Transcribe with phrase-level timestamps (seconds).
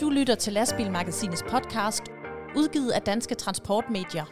[0.00, 2.02] Du lytter til Lastbilmagasinets podcast,
[2.56, 4.24] udgivet af Danske Transportmedier.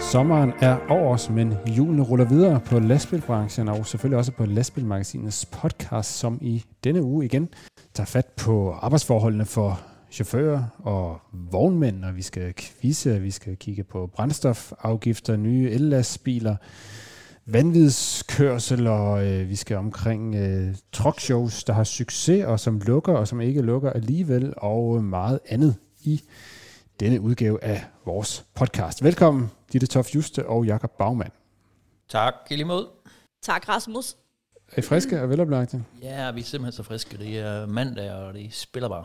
[0.00, 5.46] Sommeren er over os, men julen ruller videre på lastbilbranchen og selvfølgelig også på Lastbilmagasinets
[5.46, 7.48] podcast, som i denne uge igen
[7.94, 9.80] tager fat på arbejdsforholdene for
[10.10, 16.56] chauffører og vognmænd, og vi skal quizze, vi skal kigge på brændstofafgifter, nye ellastbiler,
[17.46, 23.28] vanvidskørsel, og øh, vi skal omkring øh, truckshows, der har succes, og som lukker, og
[23.28, 26.22] som ikke lukker alligevel, og meget andet i
[27.00, 29.04] denne udgave af vores podcast.
[29.04, 31.32] Velkommen, Ditte Toft Juste og Jakob Bagmand.
[32.08, 32.68] Tak, i lige.
[33.42, 34.16] Tak, Rasmus.
[34.72, 35.84] Er I friske og veloplagte?
[36.02, 37.18] Ja, vi er simpelthen så friske.
[37.18, 39.04] Det er mandag, og det spiller bare.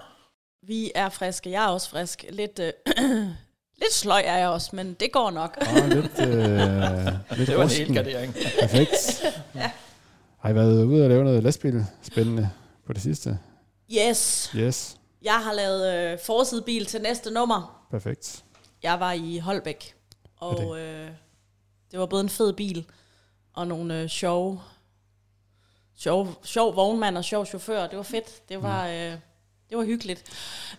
[0.67, 1.52] Vi er friske.
[1.52, 2.26] Jeg er også frisk.
[2.30, 2.72] Lidt, øh,
[3.81, 5.58] lidt sløj er jeg også, men det går nok.
[5.59, 8.33] Og lidt, øh, lidt Det var en hel gardering.
[8.59, 9.23] Perfekt.
[10.42, 12.50] Har I været ude og lave noget lastbil spændende
[12.88, 13.39] på det sidste?
[13.92, 14.52] Yes.
[14.55, 14.97] Yes.
[15.22, 17.88] Jeg har lavet øh, forsidebil til næste nummer.
[17.92, 18.44] Perfekt.
[18.83, 19.95] Jeg var i Holbæk,
[20.38, 21.09] og øh,
[21.92, 22.86] det var både en fed bil
[23.53, 24.61] og nogle øh, sjove,
[25.95, 27.88] sjove, sjov vognmand og sjov chauffør.
[27.88, 28.50] Det var fedt.
[28.50, 29.14] Det var, øh,
[29.73, 30.23] det var hyggeligt.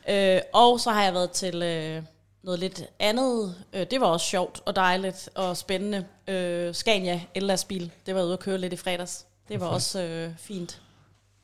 [0.09, 2.03] Øh, og så har jeg været til øh,
[2.43, 3.55] noget lidt andet.
[3.73, 6.07] Øh, det var også sjovt og dejligt og spændende.
[6.29, 7.91] Øh, Scania ellastbil.
[8.07, 9.27] Det var ude at køre lidt i fredags.
[9.49, 10.81] Det var også øh, fint.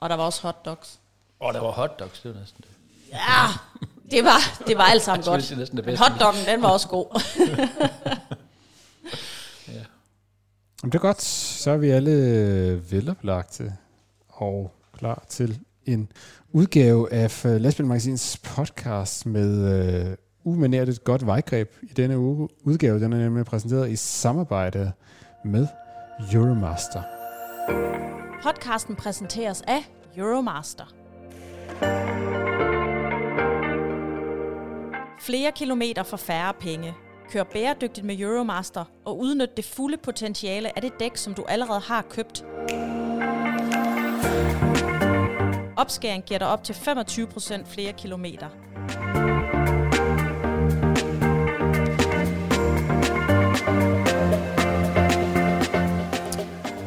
[0.00, 0.98] Og der var også hotdogs.
[1.40, 2.68] Og der var hotdogs, det var næsten det.
[3.12, 3.46] Ja,
[4.10, 5.48] det var, det var alt sammen godt.
[5.48, 6.10] det næsten det Men bedste.
[6.10, 7.06] hotdoggen, den var også god.
[10.82, 11.22] Jamen, det er godt.
[11.22, 13.76] Så er vi alle veloplagte
[14.28, 15.60] og klar til
[15.92, 16.08] en
[16.52, 19.74] udgave af øh, Lastbilmagasinets podcast med
[20.10, 22.48] øh, umanerligt godt vejgreb i denne uge.
[22.64, 24.92] Udgave den er nemlig præsenteret i samarbejde
[25.44, 25.66] med
[26.32, 27.02] Euromaster.
[28.42, 30.84] Podcasten præsenteres af Euromaster.
[35.20, 36.94] Flere kilometer for færre penge.
[37.30, 41.80] Kør bæredygtigt med Euromaster og udnyt det fulde potentiale af det dæk, som du allerede
[41.80, 42.44] har købt.
[45.80, 48.46] Opskæring giver dig op til 25% flere kilometer.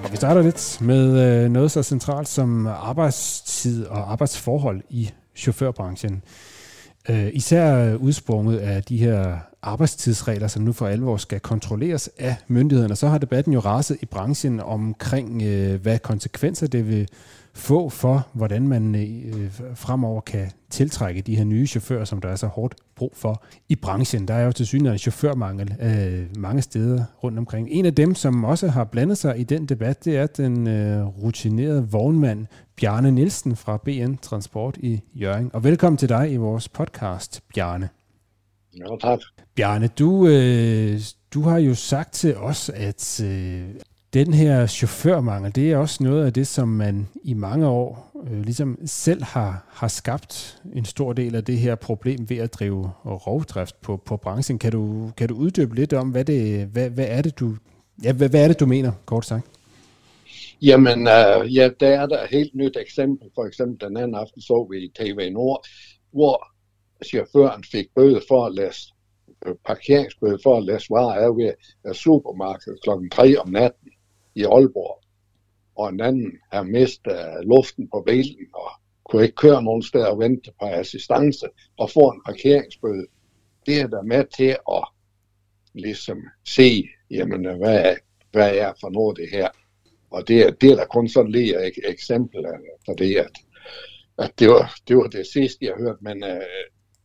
[0.04, 6.24] Og vi starter lidt med øh, noget så centralt som arbejdstid og arbejdsforhold i chaufførbranchen.
[7.10, 12.96] Øh, især udsprunget af de her arbejdstidsregler, som nu for alvor skal kontrolleres af myndighederne.
[12.96, 17.08] Så har debatten jo raset i branchen omkring, øh, hvad konsekvenser det vil
[17.56, 22.36] få for, hvordan man øh, fremover kan tiltrække de her nye chauffører, som der er
[22.36, 24.28] så hårdt brug for i branchen.
[24.28, 27.68] Der er jo til synligheden chaufførmangel øh, mange steder rundt omkring.
[27.72, 31.06] En af dem, som også har blandet sig i den debat, det er den øh,
[31.06, 35.52] rutinerede vognmand Bjarne Nielsen fra BN Transport i Jørgen.
[35.54, 37.90] Og velkommen til dig i vores podcast, Bjarne.
[38.78, 39.20] Ja, tak.
[39.56, 41.00] Bjarne, du, øh,
[41.34, 43.64] du har jo sagt til os, at øh,
[44.14, 48.42] den her chaufførmangel, det er også noget af det, som man i mange år øh,
[48.42, 52.92] ligesom selv har, har skabt en stor del af det her problem ved at drive
[53.06, 54.60] rovdrift på, på branchen.
[54.60, 57.56] Kan du, kan du uddybe lidt om, hvad, det, hvad, hvad er det, du
[58.04, 59.48] Ja, hvad, hvad er det, du mener, kort sagt?
[60.62, 63.30] Jamen, øh, ja, der er der et helt nyt eksempel.
[63.36, 65.68] For eksempel den anden aften så vi i TV Nord,
[66.12, 66.48] hvor
[67.06, 68.94] chaufføren fik bøde for at læse
[69.46, 71.54] øh, parkeringsbøde for at læse varer af ved
[71.88, 72.90] øh, supermarkedet kl.
[73.12, 73.90] 3 om natten
[74.36, 75.00] i Aalborg.
[75.76, 78.72] Og en anden har mistet øh, luften på bilen og
[79.06, 83.06] kunne ikke køre nogen steder og vente på assistance og få en parkeringsbøde.
[83.66, 84.84] Det er der med til at
[85.74, 86.18] ligesom
[86.48, 87.96] se, jamen, øh, hvad, er,
[88.32, 89.50] hvad er for noget det her.
[90.10, 92.52] Og det, er- det er der kun sådan lige et eksempel af,
[92.86, 93.32] for det, at,
[94.18, 95.98] at det, var, det var det sidste, jeg hørte.
[96.02, 96.42] Men øh,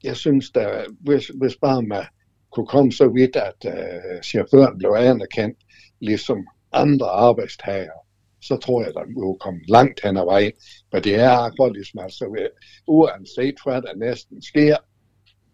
[0.05, 2.05] jeg synes, der, hvis, hvis bare man
[2.53, 5.59] kunne komme så vidt, at øh, chaufføren blev anerkendt,
[6.01, 7.99] ligesom andre arbejdstager,
[8.41, 10.53] så tror jeg, at vi vil komme langt hen ad vejen.
[10.93, 12.49] Men det er akkurat ligesom, altså, øh,
[12.87, 14.77] uanset hvad der næsten sker,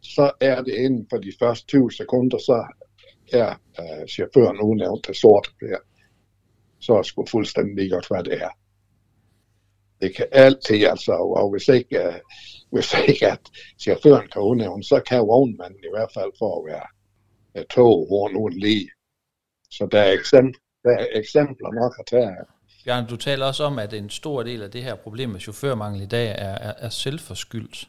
[0.02, 2.66] så er det inden for de første 20 sekunder, så
[3.32, 3.50] er
[3.81, 5.78] øh, chaufføren udnævnt til sort her.
[6.81, 8.50] Så er sgu fuldstændig godt, hvad det er.
[10.00, 12.14] Det kan altid, altså, og, hvis ikke, øh,
[12.72, 13.40] hvis ikke at
[13.81, 16.87] chaufføren kan udnævne, så kan vognmanden i hvert fald for at være
[17.55, 18.90] uh, tog, hvor nu lige.
[19.70, 20.61] Så der er, eksempler,
[21.15, 22.45] eksempler nok at tage af.
[22.85, 26.03] Bjarne, du taler også om, at en stor del af det her problem med chaufførmangel
[26.03, 27.89] i dag er, er, er selvforskyldt.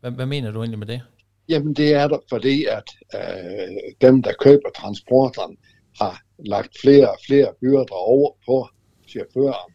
[0.00, 1.02] Hvad, hvad mener du egentlig med det?
[1.48, 5.56] Jamen det er der, fordi at øh, dem, der køber transporterne,
[6.00, 8.68] har lagt flere og flere byrder over på
[9.08, 9.72] chaufføren.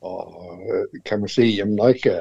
[0.00, 2.14] Og øh, kan man sige, jamen ikke,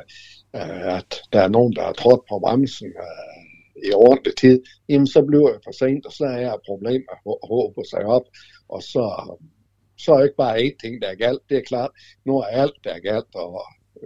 [0.56, 5.08] øh, at der er nogen, der har trådt på bremsen øh, i ordentlig tid, jamen
[5.08, 8.24] så bliver det for sent, og så er der problemer at håbe sig op,
[8.70, 9.04] og så,
[9.98, 11.42] så er det ikke bare én ting, der er galt.
[11.50, 11.92] Det er klart,
[12.26, 13.66] nu er alt, der er galt, og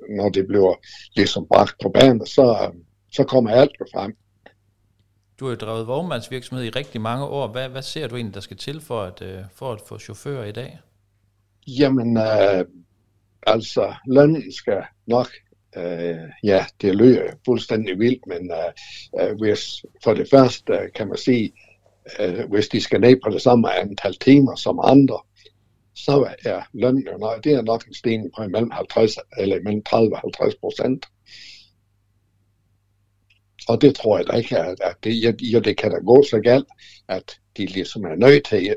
[0.09, 0.75] når det bliver
[1.15, 2.71] ligesom bragt på banen, så,
[3.11, 4.17] så kommer alt jo frem.
[5.39, 7.47] Du har jo drevet vognmandsvirksomhed i rigtig mange år.
[7.47, 10.45] Hvad, hvad ser du egentlig, der skal til for at, øh, for at få chauffører
[10.45, 10.79] i dag?
[11.67, 12.65] Jamen, øh,
[13.47, 15.27] altså, lønnen skal nok,
[15.77, 21.17] øh, ja, det lyder fuldstændig vildt, men øh, øh, hvis, for det første kan man
[21.17, 21.53] sige,
[22.19, 25.19] øh, hvis de skal ned på det samme antal timer som andre,
[26.05, 29.83] så er lønnen jo nok, det er nok en stigning på mellem 50 eller mellem
[29.83, 31.05] 30 og 50 procent.
[33.67, 36.39] Og det tror jeg da ikke, at, at det, jo, det kan da gå så
[36.39, 36.67] galt,
[37.07, 38.75] at de ligesom er nødt til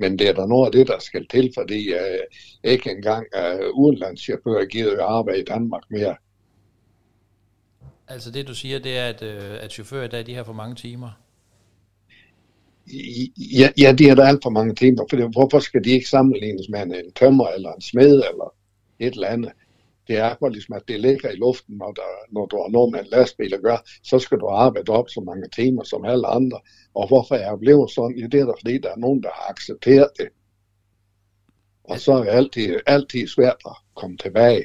[0.00, 2.20] men det er der noget af det, der skal til, fordi uh,
[2.64, 6.16] ikke engang uh, udenlandschauffører giver jo arbejde i Danmark mere.
[8.08, 10.52] Altså det, du siger, det er, at, øh, at chauffører i dag, de har for
[10.52, 11.10] mange timer?
[13.36, 16.68] Ja, ja de er der alt for mange timer, for hvorfor skal de ikke sammenlignes
[16.68, 18.54] med en tømmer eller en smed eller
[18.98, 19.52] et eller andet?
[20.10, 22.92] det er bare ligesom, at det ligger i luften, når, der, når du har noget
[22.92, 26.26] med en lastbil at gøre, så skal du arbejde op så mange timer som alle
[26.26, 26.60] andre.
[26.94, 28.18] Og hvorfor er jeg blevet sådan?
[28.18, 30.28] Ja, det er der, fordi der er nogen, der har accepteret det.
[31.84, 34.64] Og så er det altid, altid svært at komme tilbage.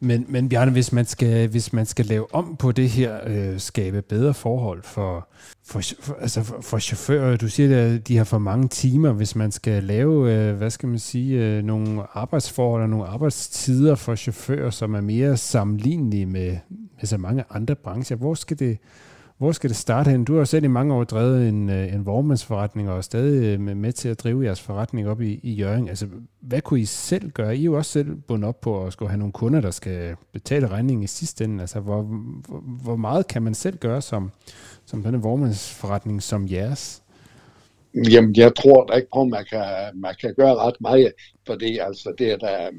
[0.00, 3.60] Men, men Bjarne, hvis man, skal, hvis man skal lave om på det her, øh,
[3.60, 5.28] skabe bedre forhold for,
[5.66, 9.36] for, for, altså for, for chauffører, du siger, at de har for mange timer, hvis
[9.36, 14.14] man skal lave, øh, hvad skal man sige, øh, nogle arbejdsforhold og nogle arbejdstider for
[14.14, 16.56] chauffører, som er mere sammenlignelige med,
[17.00, 18.78] med så mange andre brancher, hvor skal det,
[19.38, 20.24] hvor skal det starte hen?
[20.24, 23.76] Du har selv i mange år drevet en, øh, en vormandsforretning og er stadig øh,
[23.76, 25.88] med til at drive jeres forretning op i, i Jørgen.
[25.88, 26.06] Altså,
[26.40, 27.56] hvad kunne I selv gøre?
[27.56, 30.16] I er jo også selv bundet op på at skulle have nogle kunder, der skal
[30.32, 31.60] betale regningen i sidste ende.
[31.60, 34.30] Altså, hvor, hvor, hvor meget kan man selv gøre som,
[34.86, 37.02] som denne vormandsforretning som jeres?
[38.10, 41.12] Jamen, jeg tror da ikke på, at man kan, man kan gøre ret meget,
[41.46, 42.70] fordi altså, det der,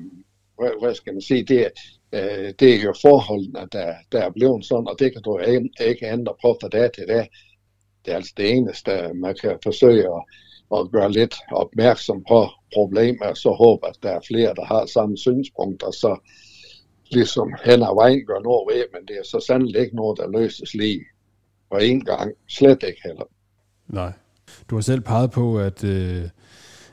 [0.59, 1.69] hvad, hvad skal man sige, det er,
[2.11, 5.39] øh, det er jo forholdene, der, der er blevet sådan, og det kan du
[5.81, 7.29] ikke ændre på fra dag til dag.
[8.05, 10.23] Det er altså det eneste, man kan forsøge at,
[10.77, 15.17] at gøre lidt opmærksom på problemer, så håber at der er flere, der har samme
[15.17, 16.17] synspunkter, så
[17.11, 20.39] ligesom hen ad vejen gør noget ved, men det er så sandelig ikke noget, der
[20.39, 21.01] løses lige
[21.71, 22.33] på en gang.
[22.49, 23.23] Slet ikke heller.
[23.87, 24.11] Nej.
[24.69, 26.23] Du har selv peget på, at, øh,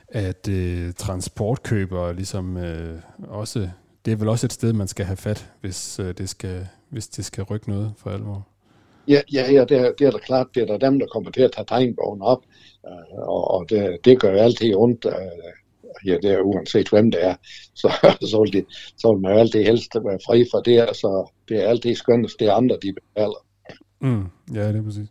[0.09, 3.69] at øh, transportkøbere ligesom øh, også
[4.05, 7.09] det er vel også et sted, man skal have fat, hvis, øh, det, skal, hvis
[7.09, 8.49] det skal rykke noget for alvor.
[9.09, 11.31] Ja, ja, ja det, er, det er da klart, det er der dem, der kommer
[11.31, 12.43] til at tage tegnbogen op,
[12.87, 15.53] øh, og, og det, det gør jo altid ondt, øh,
[16.07, 17.35] ja, det er uanset hvem det er,
[17.81, 18.65] så, så, vil, de,
[18.97, 22.41] så vil man jo altid helst være fri for det, så det er altid skønnest,
[22.41, 23.47] det er andre, de betaler.
[24.01, 25.09] Mm, ja, det er præcis.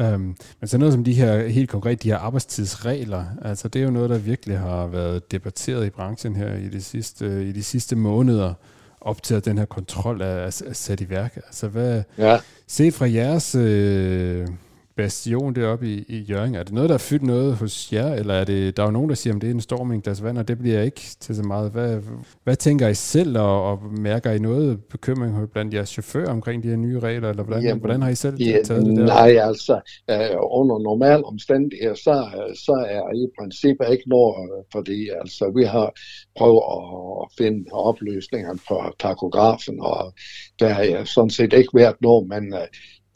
[0.00, 3.84] Um, men så noget som de her, helt konkret, de her arbejdstidsregler, altså det er
[3.84, 7.62] jo noget, der virkelig har været debatteret i branchen her i de sidste, i de
[7.62, 8.54] sidste måneder,
[9.00, 11.36] op til at den her kontrol er, er, er sat i værk.
[11.36, 12.38] Altså hvad, ja.
[12.66, 14.46] set fra jeres øh,
[14.96, 16.54] bastion deroppe i, i Jørgen.
[16.54, 18.92] Er det noget, der er fyldt noget hos jer, eller er det, der er jo
[18.92, 21.00] nogen, der siger, at det er en storm i glas vand, og det bliver ikke
[21.20, 21.72] til så meget.
[21.72, 22.02] Hvad,
[22.44, 26.68] hvad tænker I selv, og, og mærker I noget bekymring blandt jeres chauffører omkring de
[26.68, 29.06] her nye regler, eller hvordan, Jamen, hvordan har I selv ja, taget det der?
[29.06, 29.74] Nej, altså,
[30.10, 32.14] øh, under normal omstændigheder, så,
[32.66, 35.92] så er i princippet ikke noget, fordi altså, vi har
[36.38, 36.62] prøvet
[37.22, 40.12] at finde opløsninger på takografen, og
[40.60, 42.66] der er sådan set ikke været noget, men øh,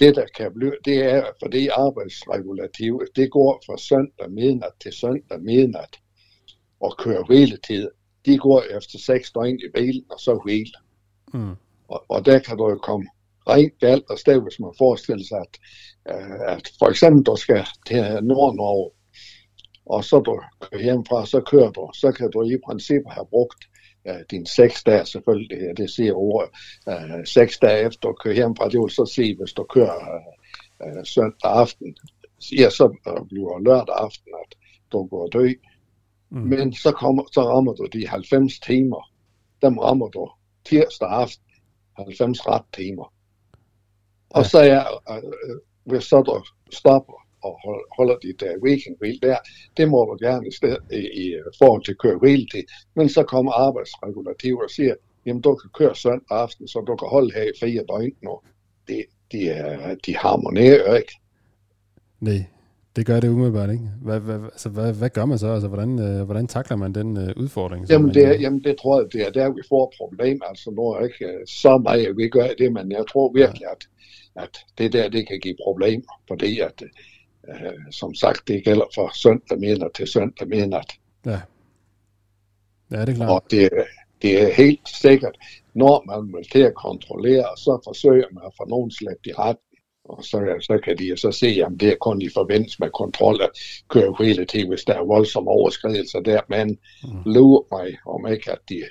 [0.01, 4.93] det, der kan blive, det er, for det arbejdsregulativ, det går fra søndag midnat til
[4.93, 5.99] søndag midnat
[6.81, 7.89] og kører hviletid.
[8.27, 10.79] De går efter seks døgn i bilen, og så hvile.
[11.35, 11.55] Mm.
[11.89, 13.07] Og, og der kan du jo komme
[13.49, 15.55] rent galt og sted, hvis man forestiller sig, at,
[16.15, 18.91] uh, at for eksempel du skal til Nord-Norge,
[19.87, 23.65] og så du kører hjemmefra, så kører du, så kan du i princippet have brugt
[24.09, 26.51] uh, din seks dage selvfølgelig, ja, det siger ordet,
[26.87, 30.21] uh, seks dage efter du kører hjemmefra, det vil så sige, hvis du kører
[30.85, 31.97] uh, søndag aften,
[32.59, 32.89] ja, så
[33.29, 34.59] bliver lørdag aften, at
[34.93, 35.49] du går dø.
[36.31, 36.41] Mm.
[36.41, 39.13] Men så, kommer, så rammer du de 90 timer.
[39.63, 40.31] Dem rammer du
[40.65, 41.45] tirsdag aften,
[41.97, 43.13] 90 ret timer.
[44.31, 44.49] Og ja.
[44.49, 45.31] så er, uh,
[45.85, 47.61] hvis så du stopper og
[47.97, 49.37] holder dit uh, weekendhvil der,
[49.77, 52.63] det må du gerne i, sted, i, i forhold til køre hviletid.
[52.97, 54.95] Men så kommer arbejdsregulativer og siger,
[55.27, 58.39] jamen du kan køre søndag aften, så du kan holde her i fire døgn nu.
[58.89, 61.13] Det, de, er, de harmonerer ikke.
[62.21, 62.45] Nej,
[62.97, 63.85] Det gør det umiddelbart, ikke?
[64.03, 65.47] Hvad, hvad, altså, hvad, hvad gør man så?
[65.49, 67.87] Altså, hvordan, øh, hvordan takler man den øh, udfordring?
[67.91, 70.45] Jamen man- det, jamen det tror jeg, det er der, vi får problemer.
[70.45, 73.83] Altså nu er ikke øh, så meget, vi gør det, men jeg tror virkelig, at,
[74.43, 76.83] at det der, det kan give problemer, fordi at,
[77.51, 80.93] øh, som sagt, det gælder for søndag midnat til søndag midnat.
[81.27, 81.41] Ja.
[82.91, 83.31] Ja, det er klart.
[83.31, 83.71] Og det,
[84.23, 85.37] det er helt sikkert,
[85.75, 89.65] når man vil til at kontrollere, så forsøger man at få nogen slæbt i retten.
[90.05, 93.43] Og så, så kan de så se, at det er kun i forbindelse med kontrol,
[93.43, 93.51] at
[93.89, 96.41] kører hele tiden, hvis der er voldsomme overskridelser der.
[96.49, 97.33] Men Mm.
[97.33, 98.83] lurer mig om ikke, at de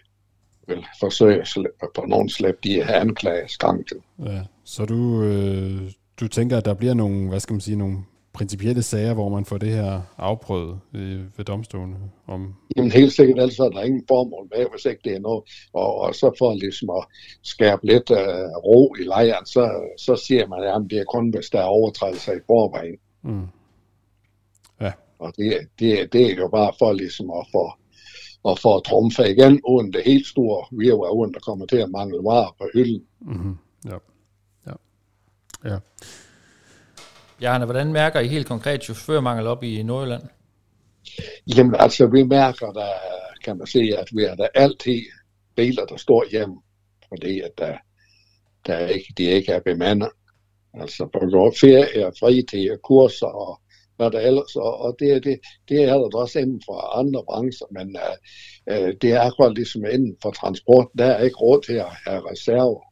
[0.68, 3.98] vil forsøge at på nogen slæb de her anklageskanken.
[4.25, 4.42] Ja.
[4.63, 7.98] Så du, øh, du tænker, at der bliver nogle, hvad skal man sige, nogle
[8.39, 11.96] principielle sager, hvor man får det her afprøvet øh, ved domstolen?
[12.27, 15.43] Om, Jamen helt sikkert, ellers er der ingen formål med, hvis ikke det er noget.
[15.74, 17.03] Og, og så for ligesom at
[17.43, 18.17] skabe lidt uh,
[18.67, 19.63] ro i lejren, så,
[19.98, 22.98] så siger man, at det er kun, hvis der er overtrædelser i forvejen.
[23.24, 23.48] mm.
[25.19, 27.72] Og det, det, det er jo bare for ligesom at få,
[28.51, 32.17] at få trumfe igen, uden det helt store virvar, uden der kommer til at mangle
[32.17, 33.03] varer på hylden.
[33.22, 33.58] Mm-hmm.
[33.86, 33.98] Ja.
[34.67, 34.74] Ja.
[35.69, 35.77] Ja.
[37.39, 40.24] Bjarne, hvordan mærker I helt konkret chaufførmangel op i Nordjylland?
[41.55, 42.91] Jamen altså, vi mærker der,
[43.43, 45.01] kan man se, at vi er der altid
[45.55, 46.55] biler, der står hjemme,
[47.08, 47.77] fordi at der,
[48.67, 50.10] der ikke, de ikke er bemandet.
[50.74, 53.62] Altså på grund af ferie, fritid, kurser og
[53.98, 57.24] hvad der ellers, og, og det, er det, det er der også inden for andre
[57.25, 57.98] brancher, men
[58.72, 62.31] uh, det er akkurat ligesom inden for transport, der er ikke råd til at have
[62.31, 62.88] reserver.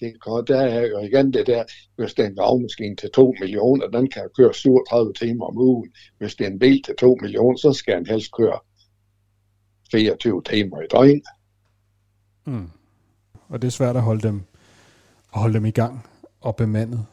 [0.00, 1.64] Det kan, der er jo igen det der,
[1.96, 5.92] hvis det er en gravmaskine til 2 millioner, den kan køre 37 timer om ugen.
[6.18, 8.58] Hvis det er en bil til 2 millioner, så skal den helst køre
[9.90, 11.22] 24 timer i døgn.
[12.44, 12.70] Mm.
[13.48, 14.42] Og det er svært at holde dem,
[15.34, 16.06] at holde dem i gang
[16.40, 17.06] og bemandet.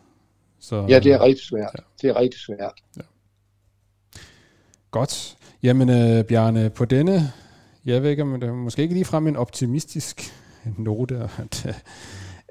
[0.60, 1.75] Så, Ja, det er rigtig svært.
[2.02, 3.06] Det er rigtig svært.
[4.92, 5.38] Godt.
[5.63, 7.32] Jamen, øh, Bjarne, på denne,
[7.86, 10.34] jeg ved ikke, om det er måske ikke lige frem en optimistisk
[10.78, 11.74] note at, øh,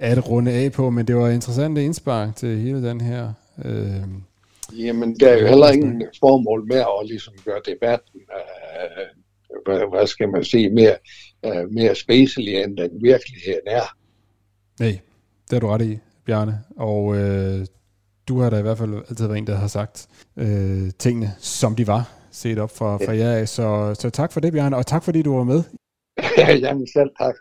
[0.02, 3.32] at runde af på, men det var interessant indspark til hele den her.
[3.64, 4.02] Øh,
[4.78, 9.06] Jamen, der er jo heller ingen formål med at ligesom gøre debatten, øh,
[9.66, 10.96] hvad, hvad skal man sige, mere,
[11.44, 13.96] øh, mere spacelig, end den virkeligheden er.
[14.80, 15.00] nej,
[15.44, 16.58] det har du ret i, Bjarne.
[16.76, 17.66] Og øh,
[18.28, 21.76] du har da i hvert fald altid været en, der har sagt øh, tingene, som
[21.76, 23.48] de var, set op fra, fra jer af.
[23.48, 25.62] Så, så tak for det, Bjarne, og tak fordi du var med
[26.62, 27.34] Jamen selv tak.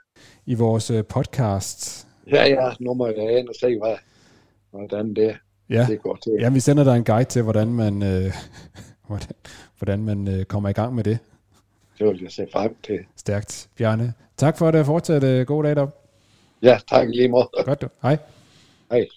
[0.45, 2.07] i vores øh, podcast.
[2.31, 3.95] Ja, ja, nu må jeg ind og se, hvad,
[4.71, 5.37] hvordan det,
[5.69, 5.85] Ja.
[5.89, 6.31] det går til.
[6.39, 8.31] Ja, vi sender dig en guide til, hvordan man, øh,
[9.07, 9.35] hvordan,
[9.79, 11.19] hvordan man øh, kommer i gang med det.
[11.99, 12.99] Det vil jeg se frem til.
[13.15, 14.13] Stærkt, Bjarne.
[14.37, 14.85] Tak for det.
[14.85, 15.97] Fortsat øh, god dag derop.
[16.61, 17.49] Ja, tak lige måde.
[17.65, 17.87] Godt du.
[18.01, 18.17] Hej.
[18.91, 19.07] Hej.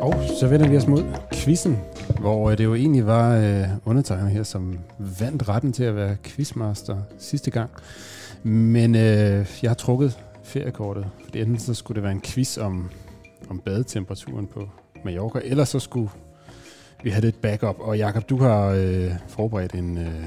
[0.00, 1.02] Og så vender vi os mod
[1.34, 1.78] quizzen,
[2.20, 4.78] hvor øh, det jo egentlig var øh, undertegnet her, som
[5.20, 7.70] vandt retten til at være quizmaster sidste gang.
[8.42, 12.90] Men øh, jeg har trukket feriekortet, fordi enten så skulle det være en quiz om,
[13.48, 14.68] om badetemperaturen på
[15.04, 16.10] Mallorca, eller så skulle
[17.02, 17.76] vi have lidt backup.
[17.78, 20.24] Og Jakob, du har øh, forberedt en øh,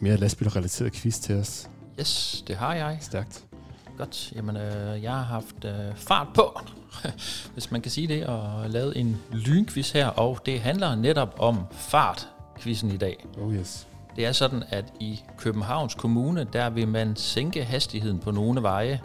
[0.00, 1.70] mere lastbilrelateret quiz til os.
[2.00, 2.96] Yes, det har jeg.
[3.00, 3.51] Stærkt.
[3.98, 4.32] Godt.
[4.36, 6.60] Jamen, øh, jeg har haft øh, fart på,
[7.52, 11.66] hvis man kan sige det, og lavet en lynquiz her, og det handler netop om
[11.70, 13.26] fart, quizzen i dag.
[13.40, 13.86] Oh yes.
[14.16, 19.00] Det er sådan, at i Københavns Kommune, der vil man sænke hastigheden på nogle veje.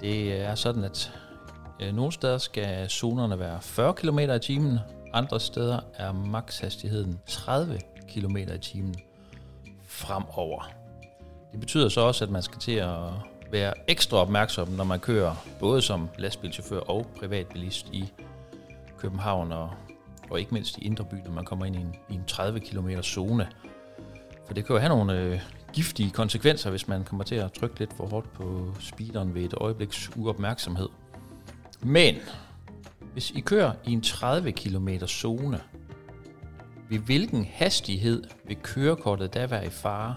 [0.00, 1.12] Det er sådan, at
[1.80, 4.78] øh, nogle steder skal zonerne være 40 km i timen,
[5.12, 8.94] andre steder er makshastigheden 30 km i timen
[9.86, 10.70] fremover.
[11.52, 12.98] Det betyder så også, at man skal til at
[13.52, 18.12] være ekstra opmærksom, når man kører både som lastbilchauffør og privatbilist i
[18.98, 19.70] København og,
[20.30, 22.60] og ikke mindst i Indre By, når man kommer ind i en, i en 30
[22.60, 23.48] km zone.
[24.46, 25.40] For det kan jo have nogle øh,
[25.72, 29.54] giftige konsekvenser, hvis man kommer til at trykke lidt for hårdt på speederen ved et
[29.54, 30.88] øjebliks uopmærksomhed.
[31.80, 32.14] Men
[33.12, 35.60] hvis I kører i en 30 km zone,
[36.88, 40.16] ved hvilken hastighed vil kørekortet da være i fare?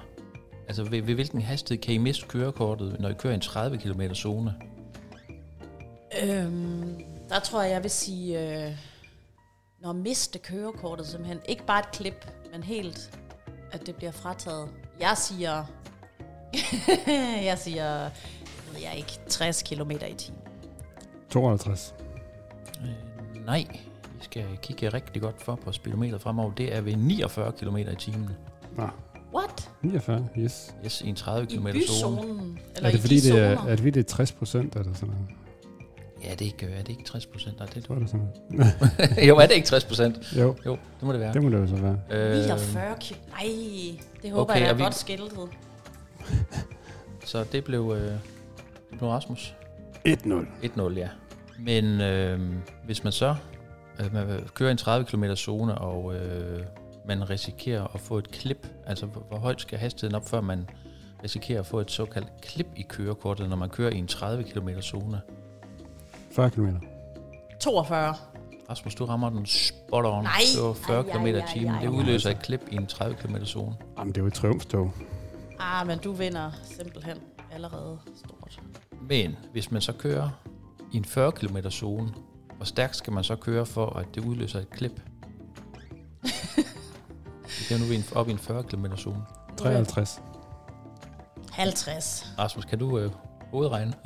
[0.68, 3.78] Altså ved, ved hvilken hastighed kan I miste kørekortet, når I kører i en 30
[3.78, 4.56] km zone?
[6.24, 8.78] Øhm, der tror jeg, jeg vil sige, øh,
[9.82, 11.40] når miste kørekortet simpelthen.
[11.48, 13.20] Ikke bare et klip, men helt,
[13.72, 14.70] at det bliver frataget.
[15.00, 15.66] Jeg siger,
[17.50, 18.10] jeg siger,
[18.74, 20.42] ved jeg ikke, 60 km i timen.
[21.30, 21.96] 52.
[22.82, 23.66] Øh, nej,
[24.22, 26.52] I skal kigge rigtig godt for på speedometeret fremover.
[26.52, 28.30] Det er ved 49 km i timen.
[28.76, 28.94] Nå, What?
[29.90, 30.76] 49, yes.
[30.86, 31.74] Yes, i en 30 I km zone.
[31.74, 32.60] byzonen?
[32.76, 34.76] Eller er det i fordi, de det er, er det, fordi det er 60 procent
[34.76, 35.26] eller sådan noget?
[36.24, 37.58] Ja, det er ikke, er det ikke 60 procent?
[37.60, 38.28] Nej, det Tror du sådan?
[39.28, 40.34] jo, er det ikke 60 procent?
[40.38, 41.34] Jo, Jo, det må det være.
[41.34, 42.00] det må det jo så være.
[42.12, 43.20] Øh, 49 kilo.
[43.30, 43.46] Nej,
[44.22, 45.50] det håber Okay, jeg, er er vi- godt skiltet.
[47.26, 48.02] så det blev, øh,
[48.92, 49.56] det blev Rasmus.
[50.08, 50.34] 1-0.
[50.64, 51.10] 1-0, ja.
[51.60, 52.40] Men øh,
[52.86, 53.36] hvis man så
[54.00, 56.62] øh, man kører en 30 km zone, og øh,
[57.08, 60.70] man risikerer at få et klip, altså hvor, hvor højt skal hastigheden op, før man
[61.24, 64.70] risikerer at få et såkaldt klip i kørekortet, når man kører i en 30 km
[64.82, 65.22] zone.
[66.32, 66.68] 40 km.
[67.62, 68.16] 42.
[68.70, 70.24] Rasmus, du rammer den spot on.
[70.24, 70.34] Nej.
[70.56, 71.82] Det var 40 Ej, ej, km i timen.
[71.82, 73.76] Det udløser et klip i en 30 km zone.
[73.98, 74.94] Jamen, det er jo et triumftog.
[75.60, 77.18] Ah, men du vinder simpelthen
[77.52, 78.62] allerede stort.
[79.10, 80.30] Men hvis man så kører
[80.94, 82.10] i en 40 km zone,
[82.56, 85.02] hvor stærkt skal man så køre for, at det udløser et klip?
[87.70, 89.16] Vi kan nu i en- op i en 40 km zone.
[89.58, 90.22] 53.
[91.52, 92.26] 50.
[92.40, 93.12] Rasmus, kan du øh,
[93.52, 93.94] hovedregne?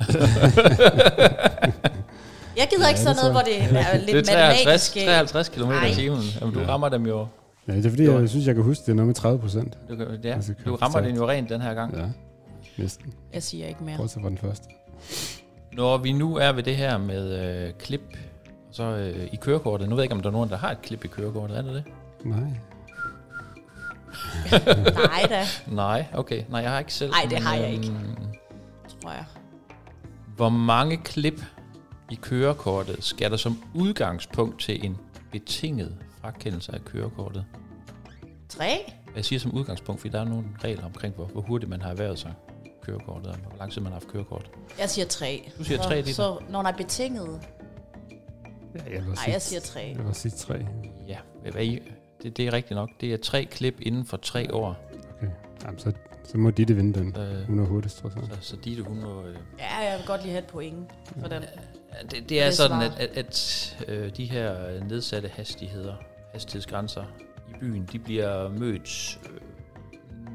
[2.56, 4.94] Jeg gider Ja, ikke sådan det noget, hvor det er lidt det er 53, matematisk.
[4.94, 6.22] 53 km i timen.
[6.40, 6.66] Jamen, du Ja.
[6.68, 7.26] rammer dem jo.
[7.68, 9.38] Ja, det er fordi, Det jeg synes, jeg kan huske, det er noget med 30
[9.38, 9.78] procent.
[9.88, 11.96] Du, ja, Altså, du rammer den jo rent den her gang.
[11.96, 12.04] Ja,
[12.82, 13.14] næsten.
[13.34, 13.96] Jeg siger ikke mere.
[13.96, 14.64] Bortset fra den første.
[15.72, 18.16] Når vi nu er ved det her med øh, klip,
[18.70, 19.88] så øh, i kørekortet.
[19.88, 21.58] Nu ved jeg ikke, om der er nogen, der har et klip i kørekortet.
[21.58, 21.84] Er det det?
[22.24, 22.38] Nej.
[24.94, 26.44] Nej da, Nej, okay.
[26.48, 27.12] Nej, jeg har ikke selv.
[27.12, 27.94] Ej, det har jeg men, ikke.
[27.94, 28.16] øhm,
[29.02, 29.24] tror jeg.
[30.36, 31.44] Hvor mange klip
[32.10, 34.96] i kørekortet skal der som udgangspunkt til en
[35.32, 37.44] betinget frakendelse af kørekortet?
[38.48, 38.92] 3?
[39.16, 41.90] Jeg siger som udgangspunkt, fordi der er nogle regler omkring, hvor, hvor hurtigt man har
[41.90, 42.32] erhvervet sig
[42.82, 44.50] kørekortet, og hvor lang tid man har haft kørekort.
[44.78, 45.50] Jeg siger 3.
[45.58, 46.14] Du siger tre, Ditte.
[46.14, 47.40] Så når der er betinget.
[48.74, 49.94] Ja, jeg vil Nej, sige, jeg siger 3.
[49.98, 50.66] Jeg vil sige 3.
[51.08, 51.16] Ja,
[51.52, 51.80] hvad I,
[52.22, 52.90] det, det er rigtigt nok.
[53.00, 54.76] Det er tre klip inden for tre år.
[55.16, 55.28] Okay.
[55.64, 55.92] Jamen, så,
[56.24, 57.16] så må Ditte vinde den.
[57.16, 58.24] Øh, Hun er hurtigst, tror jeg.
[58.30, 59.22] så, så Ditte, hun må...
[59.26, 61.42] Øh, Ja, jeg vil godt lige have et point for den.
[61.42, 65.94] Ja, det, det er Det sådan, at, at, at øh, de her øh, nedsatte hastigheder,
[66.32, 67.04] hastighedsgrænser
[67.48, 69.40] i byen, de bliver mødt øh,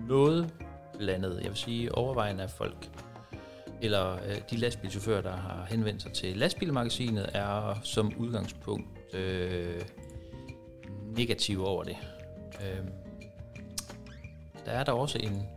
[0.07, 0.49] noget
[0.97, 1.39] blandet.
[1.41, 2.89] Jeg vil sige overvejende af folk,
[3.81, 9.81] eller øh, de lastbilchauffører, der har henvendt sig til lastbilmagasinet, er som udgangspunkt øh,
[11.17, 11.97] negative over det.
[12.62, 12.86] Øh,
[14.65, 15.49] der er der også en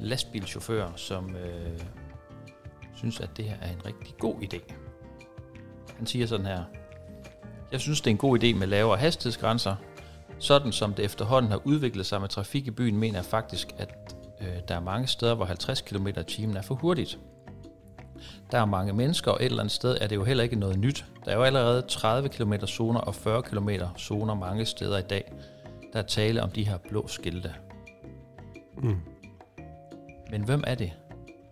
[0.00, 1.80] lastbilchauffør, som øh,
[2.96, 4.72] synes, at det her er en rigtig god idé.
[5.96, 6.64] Han siger sådan her.
[7.72, 9.76] Jeg synes, det er en god idé med lavere hastighedsgrænser.
[10.38, 14.16] Sådan som det efterhånden har udviklet sig med trafik i byen, mener jeg faktisk, at
[14.40, 17.18] øh, der er mange steder, hvor 50 km i timen er for hurtigt.
[18.52, 20.78] Der er mange mennesker, og et eller andet sted er det jo heller ikke noget
[20.78, 21.04] nyt.
[21.24, 25.32] Der er jo allerede 30 km zoner og 40 km zoner mange steder i dag.
[25.92, 27.54] Der er tale om de her blå skilte.
[28.82, 28.96] Mm.
[30.30, 30.92] Men hvem er det,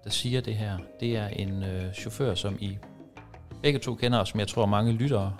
[0.05, 0.79] der siger det her?
[1.00, 2.79] Det er en øh, chauffør, som I
[3.62, 5.37] begge to kender, og som jeg tror mange lyttere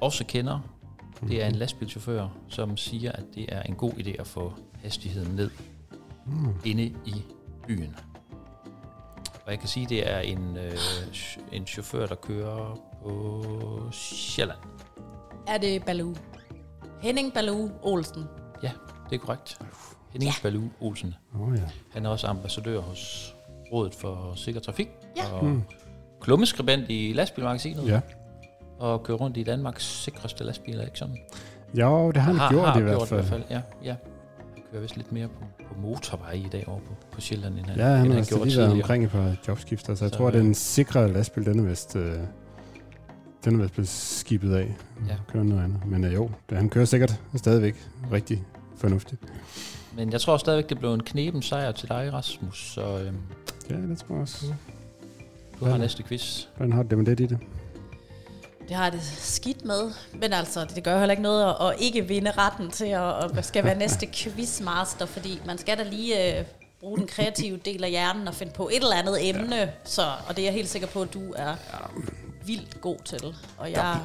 [0.00, 0.60] også kender.
[1.28, 5.36] Det er en lastbilchauffør, som siger, at det er en god idé at få hastigheden
[5.36, 5.50] ned
[6.26, 6.54] Mm.
[6.64, 7.14] inde i
[7.66, 7.96] byen.
[9.46, 10.72] Og jeg kan sige, at det er en, øh,
[11.52, 13.44] en chauffør, der kører på
[13.92, 14.58] Sjælland.
[15.48, 16.14] Er det Baloo?
[17.00, 18.24] Henning Baloo Olsen.
[18.62, 18.70] Ja,
[19.10, 19.58] det er korrekt.
[20.12, 20.34] Henning ja.
[20.42, 21.14] Balu Olsen.
[21.40, 21.62] Oh, ja.
[21.92, 23.34] Han er også ambassadør hos
[23.72, 24.88] Rådet for Sikker Trafik.
[25.16, 25.32] Ja.
[25.32, 25.62] Og Mm.
[26.20, 27.86] klummeskribent i lastbilmagasinet.
[27.88, 28.00] Ja.
[28.78, 31.16] Og kører rundt i Danmarks sikreste lastbiler, ikke sådan?
[31.74, 33.20] Jo, det har han gjort har i hvert gjort fald.
[33.20, 33.42] i hvert fald.
[33.50, 33.96] Ja, ja.
[34.74, 37.76] Kører vist lidt mere på, på motorvej i dag over på, på Sjælland, end han,
[37.78, 38.72] Ja, han end har han altså gjorde tidligere.
[38.72, 41.62] omkring et par jobskifter, så jeg Så, tror, at øh, den sikre lastbil, den er
[41.68, 42.12] vist, øh,
[43.44, 44.74] den er vist blevet skibet af.
[45.08, 45.14] Ja.
[45.32, 45.86] Kører noget andet.
[45.86, 47.74] Men øh, jo, det, han kører sikkert stadigvæk
[48.12, 48.44] rigtig
[48.76, 49.20] fornuftigt.
[49.96, 52.70] Men jeg tror stadigvæk, det blev en knepen sejr til dig, Rasmus.
[52.72, 53.16] Så øhm,
[53.70, 54.46] Ja, det tror jeg også.
[55.60, 55.78] du har Ja.
[55.78, 56.44] næste quiz.
[56.56, 57.38] Hvordan har det med det i det?
[58.68, 59.92] Det har jeg det skidt med.
[60.12, 63.38] Men altså, det gør jo heller ikke noget at, at ikke vinde retten til at,
[63.38, 66.44] at skal være næste quizmaster, fordi man skal da lige øh,
[66.80, 69.56] bruge den kreative del af hjernen og finde på et eller andet emne.
[69.56, 69.68] Ja.
[69.84, 71.54] Så, og det er jeg helt sikker på, at du er
[72.46, 73.34] vildt god til.
[73.58, 73.98] Og jeg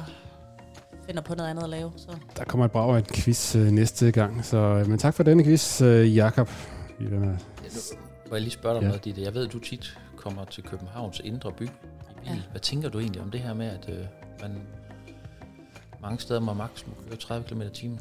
[1.06, 1.92] finder på noget andet at lave.
[1.96, 2.08] Så.
[2.36, 4.44] Der kommer et brag af en quiz øh, næste gang.
[4.44, 6.50] Så, øh, men tak for denne quiz, øh, Jakob.
[6.98, 7.36] Vi er med.
[8.30, 8.88] Må jeg lige spørge dig om Ja.
[8.88, 9.22] noget, Ditte?
[9.22, 12.26] Jeg ved, at du tit kommer til Københavns indre by i bil.
[12.26, 12.36] Ja.
[12.50, 14.04] Hvad tænker du egentlig om det her med, at øh,
[14.40, 14.62] man
[16.00, 18.00] mange steder må maks må køre 30 km i timen?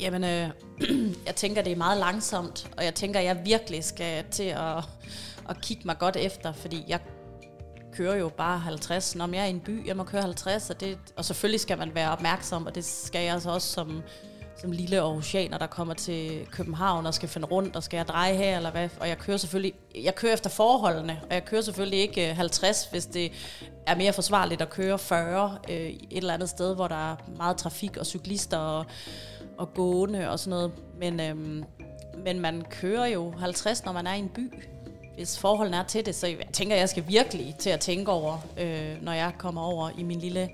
[0.00, 0.50] Jamen, øh,
[1.26, 4.84] jeg tænker, det er meget langsomt, og jeg tænker, jeg virkelig skal til at,
[5.48, 7.00] at kigge mig godt efter, fordi jeg
[7.92, 9.16] kører jo bare 50.
[9.16, 11.78] Når jeg er i en by, jeg må køre 50, og, det, og selvfølgelig skal
[11.78, 14.02] man være opmærksom, og det skal jeg altså også som
[14.56, 18.34] som lille oceaner, der kommer til København og skal finde rundt, og skal jeg dreje
[18.34, 18.88] her, eller hvad?
[19.00, 22.86] Og jeg kører selvfølgelig, jeg kører efter forholdene, og jeg kører selvfølgelig ikke øh, 50,
[22.90, 23.32] hvis det
[23.86, 27.56] er mere forsvarligt at køre 40 øh, et eller andet sted, hvor der er meget
[27.56, 28.86] trafik og cyklister og,
[29.58, 30.72] og gående og sådan noget.
[30.98, 31.64] Men, øhm,
[32.24, 34.52] men man kører jo 50, når man er i en by,
[35.14, 36.14] hvis forholdene er til det.
[36.14, 39.90] Så jeg tænker, jeg skal virkelig til at tænke over, øh, når jeg kommer over
[39.98, 40.48] i min lille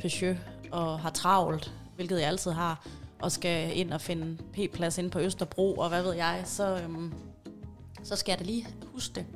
[0.00, 0.36] Peugeot
[0.70, 2.86] og har travlt, hvilket jeg altid har,
[3.22, 7.14] og skal ind og finde P-plads ind på Østerbro, og hvad ved jeg, så, øhm,
[8.02, 9.26] så skal jeg da lige huske det.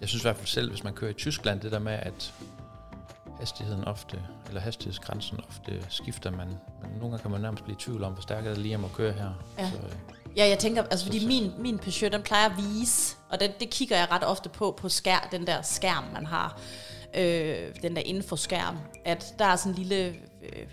[0.00, 2.34] Jeg synes i hvert fald selv, hvis man kører i Tyskland, det der med, at
[3.38, 6.48] hastigheden ofte, eller hastighedsgrænsen ofte skifter, man,
[6.82, 8.74] men nogle gange kan man nærmest blive i tvivl om, hvor stærkt er det lige
[8.74, 9.30] at køre her.
[9.58, 9.70] Ja.
[9.70, 9.92] Så, øh,
[10.36, 13.70] Ja, jeg tænker, altså fordi min, min Peugeot, den plejer at vise, og det, det
[13.70, 16.60] kigger jeg ret ofte på, på skær, den der skærm, man har,
[17.14, 20.06] øh, den der infoskærm, at der er sådan en lille,
[20.42, 20.66] øh,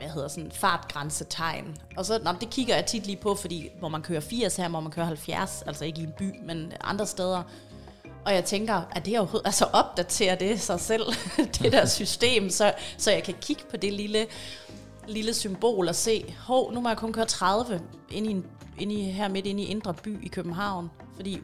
[0.00, 1.76] hvad hedder sådan, fartgrænsetegn.
[1.96, 4.68] Og så, nå, det kigger jeg tit lige på, fordi hvor man kører 80 her,
[4.68, 7.42] hvor man kører 70, altså ikke i en by, men andre steder.
[8.24, 11.04] Og jeg tænker, at det overhovedet, altså opdaterer det sig selv,
[11.62, 14.26] det der system, så, så jeg kan kigge på det lille,
[15.08, 18.46] lille symbol og se, hov, nu må jeg kun køre 30 ind i en
[18.80, 20.90] ind i, her midt inde i Indre By i København.
[21.16, 21.40] Fordi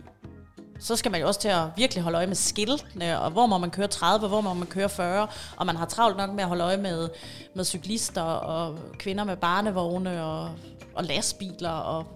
[0.81, 3.59] så skal man jo også til at virkelig holde øje med skiltene, og hvor må
[3.59, 6.49] man køre 30, hvor må man køre 40, og man har travlt nok med at
[6.49, 7.09] holde øje med,
[7.55, 10.51] med cyklister og kvinder med barnevogne og,
[10.95, 12.07] og lastbiler, og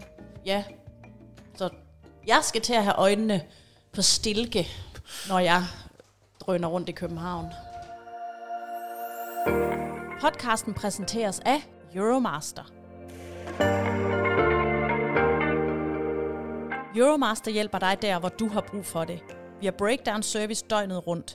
[0.46, 0.64] ja,
[1.57, 1.68] så
[2.27, 3.42] jeg skal til at have øjnene
[3.92, 4.68] på stilke,
[5.29, 5.62] når jeg
[6.40, 7.46] drøner rundt i København.
[10.20, 11.62] Podcasten præsenteres af
[11.94, 12.62] Euromaster.
[16.96, 19.20] Euromaster hjælper dig der, hvor du har brug for det.
[19.61, 21.35] Vi har breakdown service døgnet rundt.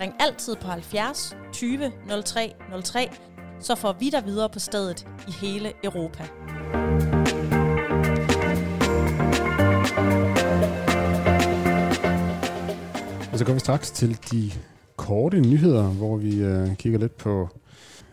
[0.00, 1.92] Ring altid på 70 20
[2.24, 2.52] 03
[2.84, 3.10] 03,
[3.60, 6.22] så får vi dig videre på stedet i hele Europa.
[13.32, 14.50] Og så går vi straks til de
[14.96, 17.48] korte nyheder, hvor vi øh, kigger lidt på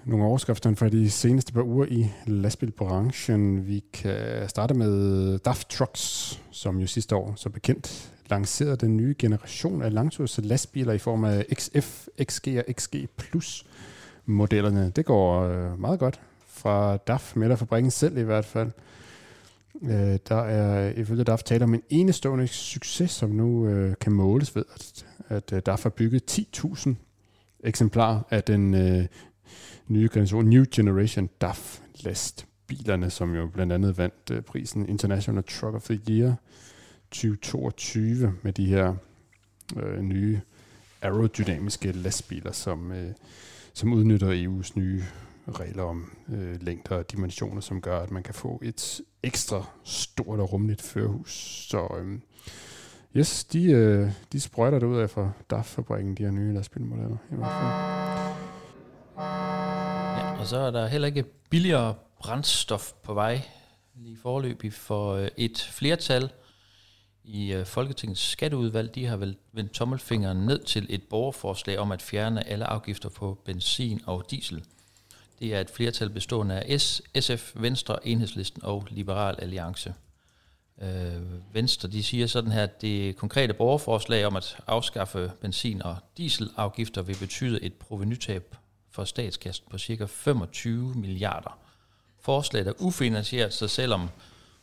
[0.06, 3.68] nogle overskrifter fra de seneste par uger i lastbilbranchen.
[3.68, 9.16] Vi kan starte med DAF Trucks, som jo sidste år så bekendt lancerede den nye
[9.20, 13.66] generation af langturs lastbiler i form af XF, XG og XG Plus
[14.26, 14.92] modellerne.
[14.96, 18.72] Det går øh, meget godt fra DAF, med fabrikken selv i hvert fald.
[19.84, 24.56] Øh, der er ifølge DAF tale om en enestående succes, som nu øh, kan måles
[24.56, 26.90] ved, at, at øh, DAF har bygget 10.000
[27.64, 29.06] eksemplarer af den øh,
[29.90, 35.76] nye generation, New Generation DAF lastbilerne, som jo blandt andet vandt øh, prisen International Truck
[35.76, 36.36] of the Year
[37.12, 38.96] 2022 med de her
[39.78, 40.42] øh, nye
[41.02, 43.12] aerodynamiske lastbiler, som, øh,
[43.74, 45.04] som udnytter EU's nye
[45.48, 50.40] regler om øh, længder og dimensioner, som gør, at man kan få et ekstra stort
[50.40, 51.66] og rummeligt førerhus.
[51.70, 52.20] Så øh,
[53.16, 57.36] yes, de, øh, de sprøjter det ud af fra DAF-fabrikken, de her nye lastbilmodeller i
[57.36, 58.39] hvert fald.
[60.40, 63.42] Og så er der heller ikke billigere brændstof på vej
[63.96, 66.32] lige forløbig for øh, et flertal
[67.24, 68.96] i øh, Folketingets skatteudvalg.
[68.96, 73.42] De har vel vendt tommelfingeren ned til et borgerforslag om at fjerne alle afgifter på
[73.46, 74.64] benzin og diesel.
[75.40, 79.94] Det er et flertal bestående af S, SF, Venstre, Enhedslisten og Liberal Alliance.
[80.82, 85.98] Øh, Venstre de siger sådan her, at det konkrete borgerforslag om at afskaffe benzin- og
[86.18, 88.56] dieselafgifter vil betyde et provenytab
[88.92, 91.60] for statskassen på cirka 25 milliarder.
[92.20, 94.10] Forslaget er ufinansieret, så selvom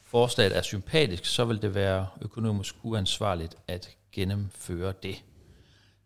[0.04, 5.24] forslaget er sympatisk, så vil det være økonomisk uansvarligt at gennemføre det.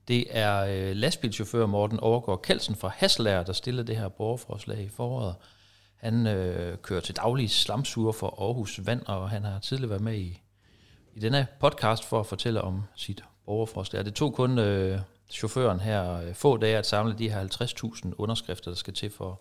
[0.08, 4.88] Det er øh, lastbilchauffør Morten Overgaard Kelsen fra Hasselager, der stiller det her borgerforslag i
[4.88, 5.34] foråret.
[5.96, 10.18] Han øh, kører til daglig slamsuger for Aarhus Vand, og han har tidligere været med
[10.18, 10.40] i,
[11.14, 14.04] i denne podcast for at fortælle om sit borgerforslag.
[14.04, 15.00] Det tog kun øh,
[15.30, 17.46] chaufføren her øh, få dage at samle de her
[18.04, 19.40] 50.000 underskrifter, der skal til for,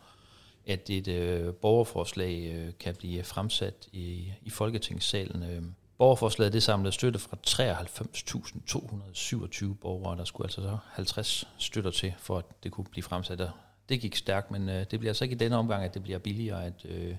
[0.67, 5.43] at et øh, borgerforslag øh, kan blive fremsat i, i Folketingssalen.
[5.43, 5.61] Øh,
[5.97, 12.37] borgerforslaget det samlede støtte fra 93.227 borgere, der skulle altså så 50 støtter til, for
[12.37, 13.49] at det kunne blive fremsat.
[13.89, 16.19] Det gik stærkt, men øh, det bliver altså ikke i denne omgang, at det bliver
[16.19, 17.15] billigere at, øh,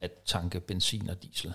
[0.00, 1.54] at tanke benzin og diesel.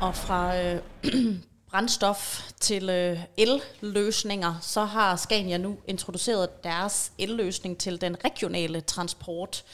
[0.00, 0.80] Og fra øh,
[1.70, 9.64] brændstof til øh, el-løsninger, så har Scania nu introduceret deres el-løsning til den regionale transport.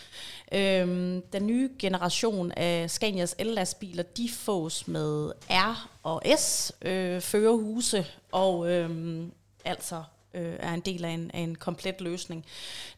[0.52, 8.06] Øhm, den nye generation af Scanias el-lastbiler, de fås med R og S øh, førerhuse,
[8.33, 9.22] og øh,
[9.64, 10.02] altså
[10.35, 12.44] øh, er en del af en, af en komplet løsning.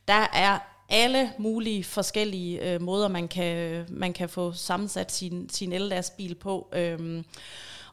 [0.09, 0.59] Der er
[0.93, 6.69] alle mulige forskellige øh, måder, man kan, man kan få sammensat sin, sin ellastbil på.
[6.73, 7.25] Øhm,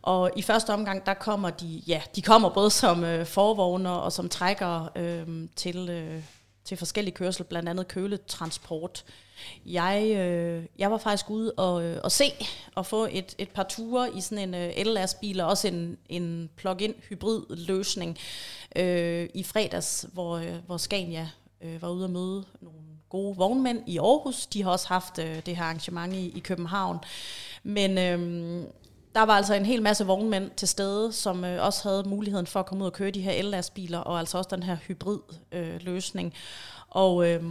[0.02, 4.12] og i første omgang, der kommer de, ja, de kommer både som øh, forvogner og
[4.12, 6.24] som trækker øh, til, øh,
[6.66, 9.06] til forskellige kørsel, blandt andet køletransport.
[9.66, 12.26] Jeg, øh, jeg var faktisk ude og, øh, og se
[12.76, 16.50] og få et, et par ture i sådan en øh, el-lastbil og også en, en
[16.56, 18.18] plug-in hybrid løsning
[18.76, 21.30] øh, i fredags, hvor, øh, hvor Scania
[21.62, 24.46] øh, var ude at møde nogle gode vognmænd i Aarhus.
[24.46, 26.98] De har også haft øh, det her arrangement i, i København.
[27.64, 28.64] Men øh,
[29.16, 32.60] der var altså en hel masse vognmænd til stede, som øh, også havde muligheden for
[32.60, 35.20] at komme ud og køre de her ellastbiler, og altså også den her hybrid
[35.52, 36.34] øh, løsning.
[36.90, 37.44] Og øh,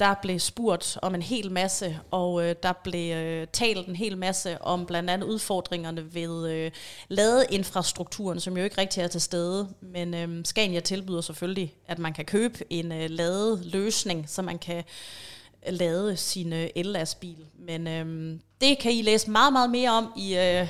[0.00, 4.18] der blev spurgt om en hel masse, og øh, der blev øh, talt en hel
[4.18, 6.70] masse om blandt andet udfordringerne ved øh,
[7.08, 9.68] ladeinfrastrukturen, som jo ikke rigtig er til stede.
[9.80, 14.76] Men øh, Scania tilbyder selvfølgelig, at man kan købe en øh, ladeløsning, så man kan
[14.76, 17.46] øh, lade sin øh, el-lastbil.
[17.58, 20.68] Men øh, det kan I læse meget, meget mere om i øh,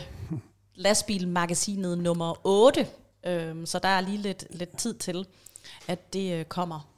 [0.74, 2.86] lastbilmagasinet nummer 8.
[3.26, 5.26] Øh, så der er lige lidt, lidt tid til,
[5.88, 6.88] at det øh, kommer.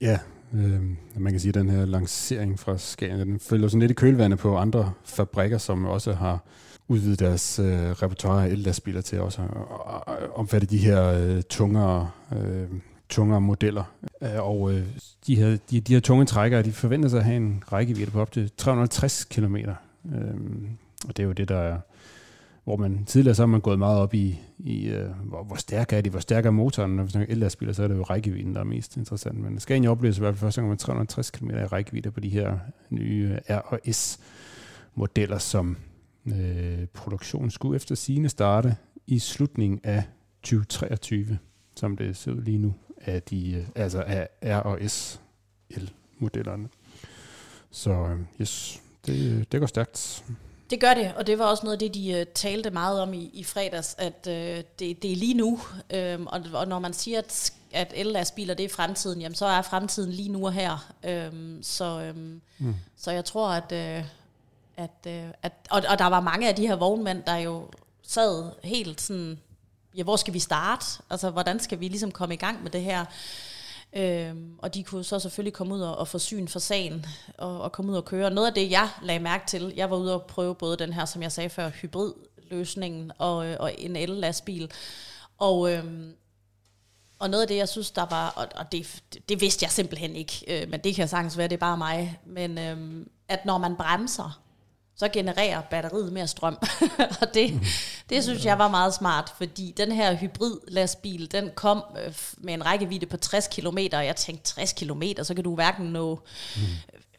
[0.00, 0.18] Ja,
[0.54, 0.82] øh,
[1.16, 4.38] man kan sige, at den her lancering fra Scania, den følger sådan lidt i kølvandet
[4.38, 6.44] på andre fabrikker, som også har
[6.88, 12.68] udvidet deres øh, repertoire af ellastbiler til også at omfatte de her øh, tungere, øh,
[13.08, 13.84] tungere modeller.
[14.22, 14.86] Øh, og øh,
[15.26, 18.20] de, her, de, de her tunge trækkere, de forventer sig at have en rækkevidde på
[18.20, 19.56] op til 350 km.
[19.56, 19.70] Øh,
[21.08, 21.78] og det er jo det, der er
[22.64, 25.92] hvor man tidligere så har man gået meget op i, i uh, hvor, hvor stærk
[25.92, 26.96] er de, hvor stærk er motoren.
[26.96, 29.38] Når vi snakker el-lastbiler, så er det jo rækkevidden, der er mest interessant.
[29.38, 32.28] Men Scania oplever i hvert fald første gang med 360 km i rækkevidde på de
[32.28, 32.58] her
[32.90, 34.20] nye R og S
[34.94, 35.76] modeller, som
[36.26, 40.02] øh, produktionen skulle efter sine starte i slutningen af
[40.42, 41.38] 2023,
[41.76, 45.20] som det ser ud lige nu, af de, øh, altså af R og S
[46.18, 46.68] modellerne.
[47.70, 50.24] Så øh, yes, det, øh, det går stærkt.
[50.72, 53.14] Det gør det, og det var også noget af det, de uh, talte meget om
[53.14, 54.32] i, i fredags, at uh,
[54.78, 55.60] det, det er lige nu,
[55.94, 59.62] um, og, og når man siger, at, at el-lastbiler det er fremtiden, jamen så er
[59.62, 60.92] fremtiden lige nu og her.
[61.32, 62.74] Um, så, um, mm.
[62.96, 64.06] så jeg tror, at, uh,
[64.76, 67.68] at, uh, at og, og der var mange af de her vognmænd, der jo
[68.02, 69.38] sad helt sådan,
[69.96, 70.86] ja, hvor skal vi starte?
[71.10, 73.04] Altså, hvordan skal vi ligesom komme i gang med det her?
[73.96, 77.06] Øhm, og de kunne så selvfølgelig komme ud og, og få syn for sagen
[77.38, 78.30] og, og komme ud og køre.
[78.30, 81.04] Noget af det, jeg lagde mærke til, jeg var ude og prøve både den her,
[81.04, 84.70] som jeg sagde før, hybridløsningen og, øh, og en el-lastbil.
[85.38, 86.14] Og, øhm,
[87.18, 90.16] og noget af det, jeg synes, der var, og, og det, det vidste jeg simpelthen
[90.16, 93.58] ikke, øh, men det kan sagtens være, det er bare mig, men øhm, at når
[93.58, 94.42] man bremser,
[95.02, 96.58] så genererer batteriet mere strøm.
[97.20, 97.60] og det,
[98.10, 102.54] det synes jeg var meget smart, fordi den her hybrid lastbil, den kom øh, med
[102.54, 106.20] en rækkevidde på 60 km, og jeg tænkte 60 km, så kan du hverken nå...
[106.56, 106.62] Mm.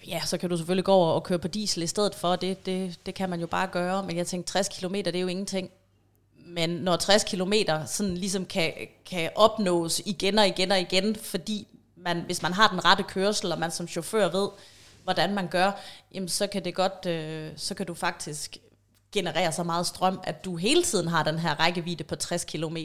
[0.07, 2.65] Ja, så kan du selvfølgelig gå over og køre på diesel i stedet for, det,
[2.65, 5.27] det, det kan man jo bare gøre, men jeg tænkte 60 km, det er jo
[5.27, 5.69] ingenting.
[6.45, 7.53] Men når 60 km
[7.85, 8.73] sådan ligesom kan,
[9.05, 11.67] kan opnås igen og igen og igen, fordi
[11.97, 14.49] man, hvis man har den rette kørsel, og man som chauffør ved,
[15.03, 15.71] hvordan man gør,
[16.13, 18.57] jamen så kan det godt, øh, så kan du faktisk
[19.11, 22.77] generere så meget strøm, at du hele tiden har den her rækkevidde på 60 km.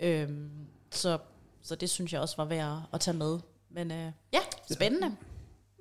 [0.00, 0.50] Øhm,
[0.90, 1.18] så,
[1.62, 3.38] så det synes jeg også var værd at tage med.
[3.70, 4.38] Men øh, ja,
[4.72, 5.16] spændende.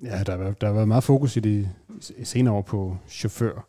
[0.04, 1.69] Ja, der har, der været meget fokus i de
[2.23, 3.67] senere år på chauffør,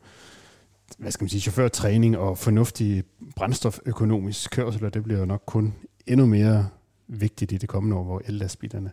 [0.99, 3.05] hvad skal man sige, chaufførtræning og fornuftig
[3.37, 5.75] brændstoføkonomisk kørsel, og det bliver jo nok kun
[6.07, 6.69] endnu mere
[7.09, 8.91] vigtigt i det kommende år, hvor el-lastbilerne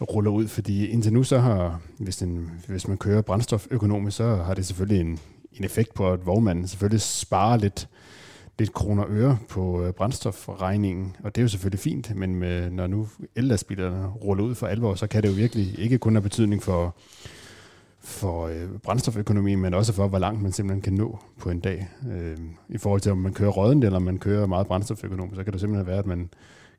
[0.00, 4.54] ruller ud, fordi indtil nu så har, hvis, den, hvis man kører brændstoføkonomisk, så har
[4.54, 5.18] det selvfølgelig en,
[5.52, 7.88] en effekt på, at vognmanden selvfølgelig sparer lidt,
[8.58, 12.70] lidt kroner og øre på øh, brændstofregningen, og det er jo selvfølgelig fint, men med,
[12.70, 16.22] når nu ellastbilerne ruller ud for alvor, så kan det jo virkelig ikke kun have
[16.22, 16.96] betydning for,
[18.00, 21.88] for øh, brændstoføkonomien, men også for, hvor langt man simpelthen kan nå på en dag.
[22.12, 22.36] Øh,
[22.68, 25.52] I forhold til, om man kører råden, eller om man kører meget brændstoføkonomisk, så kan
[25.52, 26.30] det simpelthen være, at man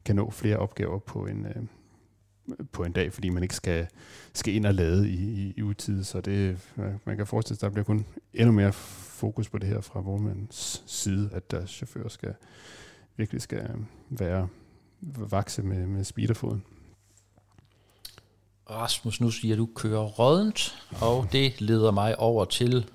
[0.05, 1.63] kan nå flere opgaver på en, øh,
[2.71, 3.87] på en dag, fordi man ikke skal,
[4.33, 6.03] skal ind og lade i, i, i utid.
[6.03, 6.57] Så det,
[7.05, 9.99] man kan forestille sig, at der bliver kun endnu mere fokus på det her fra
[9.99, 12.33] vognmandens side, at deres chauffører skal
[13.17, 14.47] virkelig skal øh, være
[15.01, 16.63] vakse med, med speederfoden.
[18.69, 22.89] Rasmus, nu siger du kører rådent, og det leder mig over til,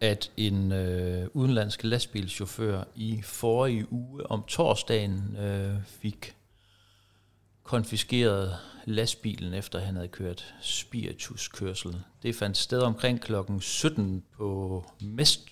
[0.00, 6.34] at en øh, udenlandsk lastbilchauffør i forrige uge om torsdagen øh, fik
[7.68, 11.96] konfiskeret lastbilen, efter han havde kørt spirituskørsel.
[12.22, 14.84] Det fandt sted omkring klokken 17 på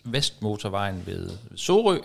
[0.05, 1.99] Vestmotorvejen ved Sorø.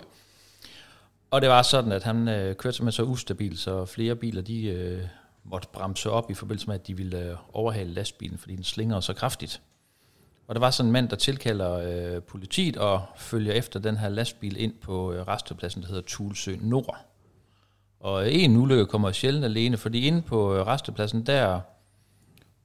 [1.31, 4.65] Og det var sådan, at han øh, kørte simpelthen så ustabil, så flere biler de
[4.65, 5.03] øh,
[5.43, 8.99] måtte bremse op i forbindelse med, at de ville øh, overhale lastbilen, fordi den slinger
[8.99, 9.61] så kraftigt.
[10.47, 14.09] Og der var sådan en mand, der tilkalder øh, politiet og følger efter den her
[14.09, 17.10] lastbil ind på øh, restepladsen, der hedder Tulsø Nord.
[18.01, 21.61] Og en ulykke kommer sjældent alene, fordi inde på øh, restepladsen, der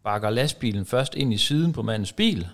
[0.04, 2.48] bakker lastbilen først ind i siden på mandens bil,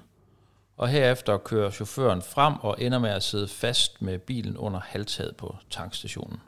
[0.76, 5.36] og herefter kører chaufføren frem og ender med at sidde fast med bilen under halvtaget
[5.36, 6.40] på tankstationen.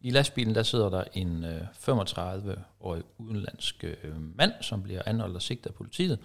[0.00, 5.42] I lastbilen der sidder der en øh, 35-årig udenlandsk øh, mand, som bliver anholdt og
[5.42, 6.18] sigtet af politiet,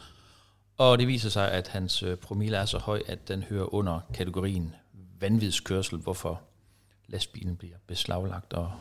[0.78, 4.76] og det viser sig, at hans promille er så høj, at den hører under kategorien
[5.20, 6.42] vanvidskørsel, hvorfor
[7.08, 8.54] lastbilen bliver beslaglagt.
[8.54, 8.72] Og,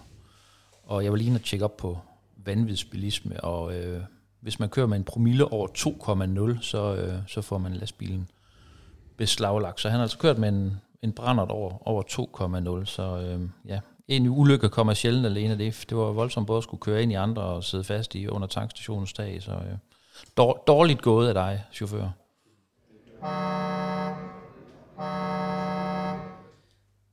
[0.91, 1.99] og jeg var lige at tjekke op på
[2.37, 4.03] vanvidsbilisme, og øh,
[4.41, 5.69] hvis man kører med en promille over
[6.57, 8.29] 2,0, så, øh, så får man lastbilen
[9.17, 9.81] beslaglagt.
[9.81, 12.03] Så han har altså kørt med en, en brændert over, over
[12.81, 15.59] 2,0, så øh, ja, en ulykke kommer sjældent alene.
[15.59, 18.29] Det, det var voldsomt både at skulle køre ind i andre og sidde fast i
[18.29, 19.77] under tankstationens tag, så øh,
[20.67, 22.11] dårligt gået af dig, chauffør.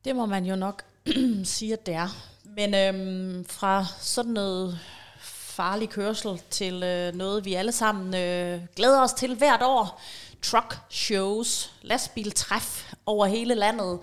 [0.05, 0.83] Det må man jo nok
[1.43, 2.36] sige, at det er.
[2.57, 4.79] Men øhm, fra sådan noget
[5.19, 10.01] farlig kørsel til øh, noget, vi alle sammen øh, glæder os til hvert år.
[10.41, 13.99] Truck shows, lastbiltræf over hele landet.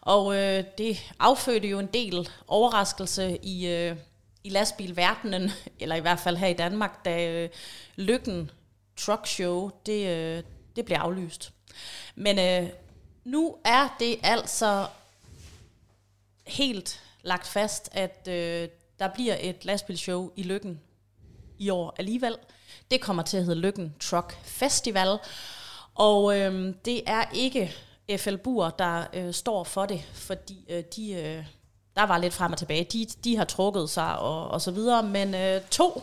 [0.00, 3.96] Og øh, det affødte jo en del overraskelse i, øh,
[4.44, 7.48] i lastbilverdenen, eller i hvert fald her i Danmark, da øh,
[7.96, 8.50] Lykken
[8.96, 10.42] Truck Show, det, øh,
[10.76, 11.52] det blev aflyst.
[12.14, 12.70] Men øh,
[13.24, 14.86] nu er det altså
[16.46, 20.80] helt lagt fast, at øh, der bliver et lastbilshow i Lykken
[21.58, 22.36] i år alligevel.
[22.90, 25.18] Det kommer til at hedde Lykken Truck Festival,
[25.94, 27.72] og øh, det er ikke
[28.16, 31.44] FL Bur, der øh, står for det, fordi øh, de, øh,
[31.96, 32.84] der var lidt frem og tilbage.
[32.84, 36.02] De, de har trukket sig og, og så videre, men øh, to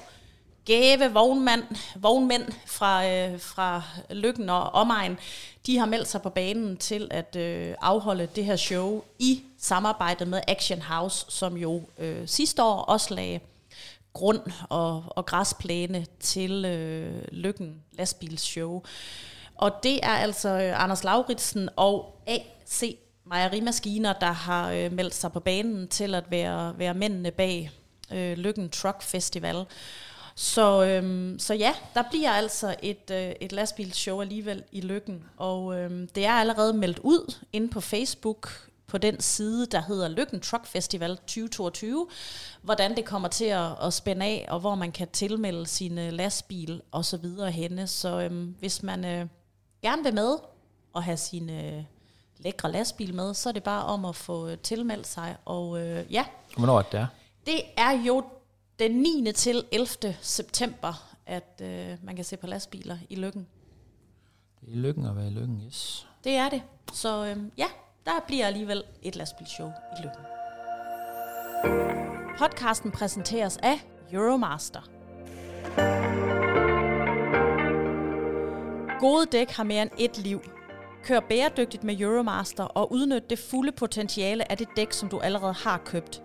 [0.65, 1.63] gave vognmand,
[1.95, 5.17] vognmænd fra, øh, fra Lykken og omegn,
[5.65, 10.25] de har meldt sig på banen til at øh, afholde det her show i samarbejde
[10.25, 13.39] med Action House, som jo øh, sidste år også lagde
[14.13, 18.83] grund og, og græsplæne til øh, Lykken lastbilsshow.
[19.55, 25.31] Og det er altså øh, Anders Lauritsen og AC Mejerimaskiner, der har øh, meldt sig
[25.31, 27.71] på banen til at være, være mændene bag
[28.13, 29.65] øh, Lykken Truck Festival.
[30.35, 35.79] Så, øhm, så ja, der bliver altså et, øh, et lastbilshow alligevel i Lykken, og
[35.79, 40.39] øhm, det er allerede meldt ud inde på Facebook på den side, der hedder Lykken
[40.39, 42.07] Truck Festival 2022,
[42.61, 46.81] hvordan det kommer til at, at spænde af, og hvor man kan tilmelde sin lastbil
[46.91, 47.87] og så videre henne.
[47.87, 49.27] Så øhm, hvis man øh,
[49.81, 50.37] gerne vil med
[50.93, 51.83] og have sin øh,
[52.37, 55.35] lækre lastbil med, så er det bare om at få øh, tilmeldt sig.
[55.45, 56.25] Og øh, ja.
[56.57, 57.07] Hvornår er det?
[57.45, 58.23] Det er jo
[58.81, 59.31] den 9.
[59.35, 60.15] til 11.
[60.21, 63.47] september, at øh, man kan se på lastbiler i Lykken.
[64.61, 66.07] Det er i Lykken at være i Lykken, yes.
[66.23, 66.61] Det er det.
[66.93, 67.65] Så øh, ja,
[68.05, 70.21] der bliver alligevel et lastbilshow i Lykken.
[72.37, 73.79] Podcasten præsenteres af
[74.11, 74.81] Euromaster.
[78.99, 80.41] Gode dæk har mere end et liv.
[81.03, 85.53] Kør bæredygtigt med Euromaster og udnyt det fulde potentiale af det dæk, som du allerede
[85.53, 86.21] har købt.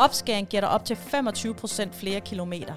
[0.00, 2.74] Opskæring giver dig op til 25% flere kilometer.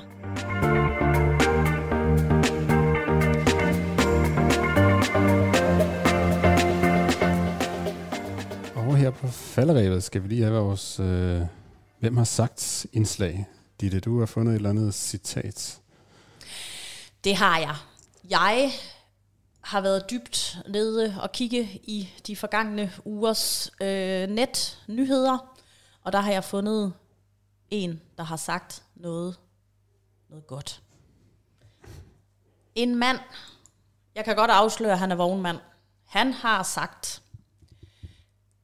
[8.76, 11.42] Og her på falderevet skal vi lige have vores øh,
[12.00, 13.46] Hvem har sagt indslag.
[13.82, 15.80] Ditte, du har fundet et eller andet citat.
[17.24, 17.76] Det har jeg.
[18.30, 18.72] Jeg
[19.62, 25.38] har været dybt nede og kigge i de forgangne ugers øh, net-nyheder,
[26.04, 26.94] og der har jeg fundet
[27.74, 29.40] en, der har sagt noget,
[30.30, 30.82] noget godt.
[32.76, 33.18] En mand,
[34.16, 35.58] jeg kan godt afsløre, at han er vognmand,
[36.06, 37.22] han har sagt,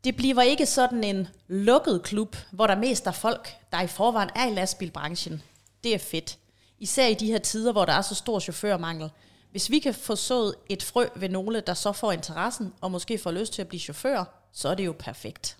[0.03, 4.29] det bliver ikke sådan en lukket klub, hvor der mest er folk, der i forvejen
[4.35, 5.43] er i lastbilbranchen.
[5.83, 6.37] Det er fedt.
[6.79, 9.09] Især i de her tider, hvor der er så stor chaufførmangel.
[9.51, 13.17] Hvis vi kan få sået et frø ved nogle, der så får interessen, og måske
[13.17, 15.57] får lyst til at blive chauffør, så er det jo perfekt.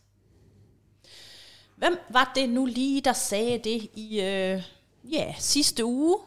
[1.79, 4.63] Hvem var det nu lige, der sagde det i øh,
[5.11, 6.17] ja, sidste uge?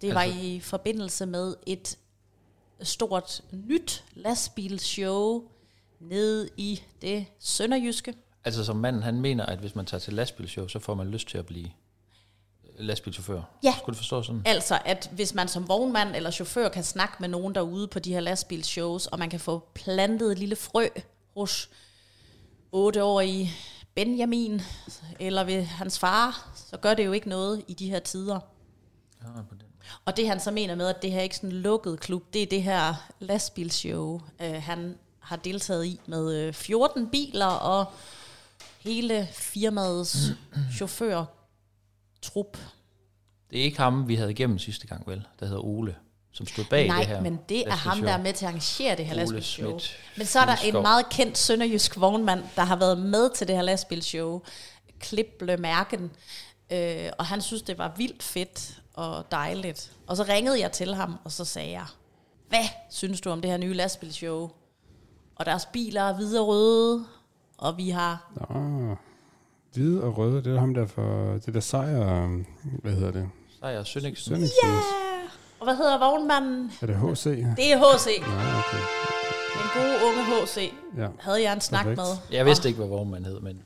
[0.00, 0.14] Det altså.
[0.14, 1.98] var i forbindelse med et
[2.82, 5.42] stort nyt lastbilshow
[6.00, 8.14] nede i det sønderjyske.
[8.44, 11.28] Altså som manden, han mener, at hvis man tager til lastbilshow, så får man lyst
[11.28, 11.70] til at blive
[12.78, 13.42] lastbilchauffør.
[13.64, 13.74] Ja.
[13.78, 14.42] Skulle du forstå sådan?
[14.44, 18.12] Altså, at hvis man som vognmand eller chauffør kan snakke med nogen derude på de
[18.12, 20.88] her lastbilshows, og man kan få plantet et lille frø
[21.36, 21.70] hos
[22.74, 23.50] 8-årige
[23.94, 24.60] Benjamin,
[25.20, 28.40] eller ved hans far, så gør det jo ikke noget i de her tider.
[29.22, 29.62] Ja, på den.
[30.04, 32.32] Og det han så mener med, at det her ikke er sådan en lukket klub,
[32.32, 37.92] det er det her lastbilshow, øh, han har deltaget i med øh, 14 biler og
[38.80, 40.16] hele firmaets
[40.76, 42.58] chaufførtrup.
[43.50, 45.26] Det er ikke ham, vi havde igennem sidste gang, vel?
[45.40, 45.96] Der hedder Ole,
[46.32, 47.20] som stod bag Nej, det her.
[47.20, 49.78] men det er ham, der er med til at arrangere det her lastbilshow.
[50.16, 53.56] Men så er der en meget kendt sønderjysk vognmand, der har været med til det
[53.56, 54.42] her lastbilshow,
[55.00, 56.10] Klible Mærken,
[56.72, 59.92] øh, og han synes, det var vildt fedt og dejligt.
[60.06, 61.86] Og så ringede jeg til ham, og så sagde jeg,
[62.48, 64.50] hvad synes du om det her nye lastbilshow?
[65.36, 67.04] Og deres biler er hvide og røde,
[67.58, 68.32] og vi har...
[68.34, 68.96] Nå,
[69.72, 72.28] hvide og røde, det er ham der for, det der sejr,
[72.82, 73.28] hvad hedder det?
[73.60, 74.28] Sejr Sønniksen.
[74.28, 74.62] Sønnigsens.
[74.64, 75.11] Ja!
[75.62, 76.72] Og hvad hedder vognmanden?
[76.82, 77.24] Er det HC?
[77.56, 78.06] Det er H.C.
[78.06, 78.82] Ja, okay.
[79.54, 80.72] Den gode unge H.C.
[80.96, 81.08] Ja.
[81.20, 81.96] Havde jeg en snak Perfekt.
[81.96, 82.36] med.
[82.38, 83.62] Jeg vidste ikke, hvad vognmand hed, men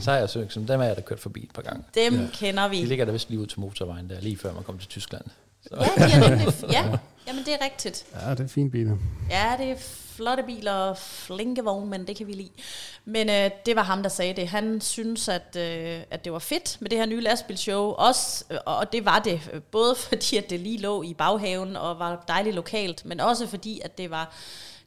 [0.00, 1.82] Sejr Sønniksen, dem er jeg da kørt forbi et par gange.
[1.94, 2.26] Dem ja.
[2.32, 2.80] kender vi.
[2.80, 5.24] De ligger der vist lige ud til motorvejen der, lige før man kommer til Tyskland.
[5.62, 5.68] Så.
[5.98, 6.82] Ja, de er nemlig, ja,
[7.26, 8.04] jamen det er rigtigt.
[8.26, 8.96] ja, det er fint biler.
[9.30, 9.76] Ja, det er
[10.16, 12.50] flotte biler og flinke vognmænd, det kan vi lide.
[13.04, 14.48] Men øh, det var ham, der sagde det.
[14.48, 17.90] Han synes, at, øh, at det var fedt med det her nye lastbilshow.
[17.90, 21.76] Også, øh, og det var det, øh, både fordi, at det lige lå i baghaven
[21.76, 24.34] og var dejligt lokalt, men også fordi, at det var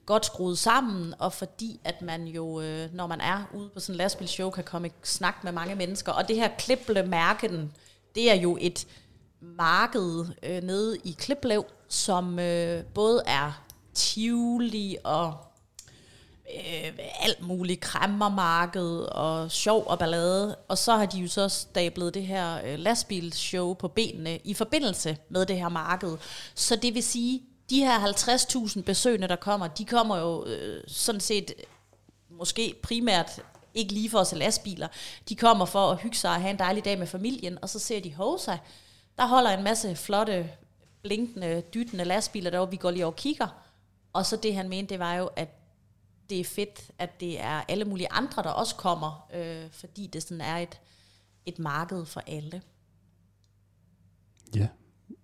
[0.05, 3.93] godt skruet sammen, og fordi, at man jo, øh, når man er ude på sådan
[3.93, 6.11] en lastbilshow, kan komme i snak med mange mennesker.
[6.11, 7.73] Og det her Klible Mærken,
[8.15, 8.87] det er jo et
[9.41, 13.66] marked øh, nede i Kliplev, som øh, både er
[13.97, 15.33] Tivoli og
[16.55, 20.55] øh, alt muligt krammermarked og sjov og ballade.
[20.67, 25.17] Og så har de jo så stablet det her øh, lastbilshow på benene i forbindelse
[25.29, 26.17] med det her marked.
[26.55, 31.21] Så det vil sige, de her 50.000 besøgende, der kommer, de kommer jo øh, sådan
[31.21, 31.53] set
[32.29, 33.41] måske primært
[33.73, 34.87] ikke lige for at se lastbiler.
[35.29, 37.79] De kommer for at hygge sig og have en dejlig dag med familien, og så
[37.79, 38.57] ser de Hosa.
[39.17, 40.49] Der holder en masse flotte,
[41.01, 43.66] blinkende, dyttende lastbiler derovre, vi går lige over og kigger.
[44.13, 45.49] Og så det han mente, det var jo, at
[46.29, 50.23] det er fedt, at det er alle mulige andre, der også kommer, øh, fordi det
[50.23, 50.79] sådan er et,
[51.45, 52.61] et marked for alle.
[54.55, 54.67] Ja,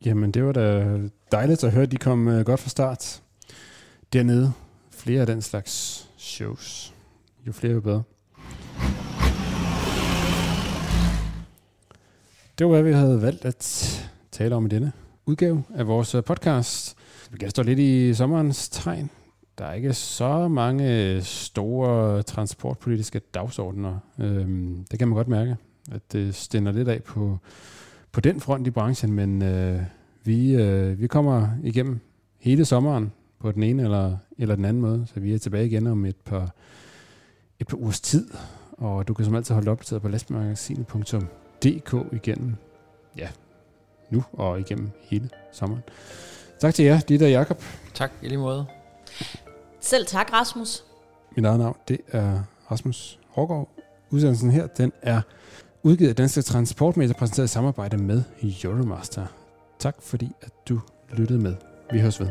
[0.05, 0.99] jamen det var da
[1.31, 3.21] dejligt at høre, at de kom øh, godt fra start.
[4.13, 4.53] Dernede,
[4.91, 6.93] flere af den slags shows.
[7.47, 8.03] Jo flere, jo bedre.
[12.57, 13.89] Det var, hvad vi havde valgt at
[14.31, 14.91] tale om i denne
[15.25, 16.97] udgave af vores øh, podcast.
[17.33, 19.09] Vi kan stå lidt i sommerens tegn.
[19.57, 23.99] Der er ikke så mange store transportpolitiske dagsordner.
[24.19, 25.55] Øhm, det kan man godt mærke,
[25.91, 27.37] at det stænder lidt af på,
[28.11, 29.81] på den front i branchen, men øh,
[30.23, 31.99] vi, øh, vi kommer igennem
[32.39, 35.87] hele sommeren på den ene eller, eller den anden måde, så vi er tilbage igen
[35.87, 36.55] om et par,
[37.59, 38.29] et par ugers tid,
[38.71, 42.55] og du kan som altid holde opdateret på lastmagasinet.dk igennem,
[43.17, 43.27] ja,
[44.09, 45.83] nu og igennem hele sommeren.
[46.59, 47.63] Tak til jer, Ditte og Jakob.
[47.93, 48.65] Tak, i lige måde.
[49.81, 50.83] Selv tak, Rasmus.
[51.35, 52.39] Mit eget navn, det er
[52.71, 53.69] Rasmus Hårgaard.
[54.11, 55.21] Udsendelsen her, den er
[55.83, 58.23] udgivet af Danske Transportmedier, præsenteret i samarbejde med
[58.63, 59.25] Euromaster.
[59.79, 60.79] Tak fordi, at du
[61.11, 61.55] lyttede med.
[61.91, 62.27] Vi høres ved.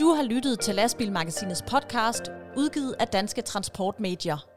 [0.00, 2.22] Du har lyttet til Lastbilmagasinets podcast,
[2.56, 4.49] udgivet af Danske Transportmedier.